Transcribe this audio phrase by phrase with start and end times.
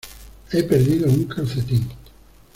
[0.51, 1.87] He perdido un calcetín.